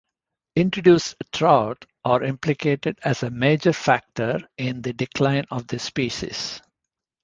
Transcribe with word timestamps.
Introduced 0.55 1.15
trout 1.31 1.85
are 2.03 2.23
implicated 2.23 2.97
as 3.05 3.21
a 3.21 3.29
major 3.29 3.71
factor 3.71 4.39
in 4.57 4.81
the 4.81 4.93
decline 4.93 5.45
of 5.51 5.67
this 5.67 5.83
species. 5.83 6.59